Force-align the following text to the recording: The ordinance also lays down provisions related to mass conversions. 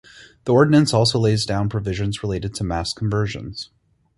The 0.45 0.51
ordinance 0.51 0.95
also 0.95 1.19
lays 1.19 1.45
down 1.45 1.69
provisions 1.69 2.23
related 2.23 2.55
to 2.55 2.63
mass 2.63 2.91
conversions. 2.91 3.69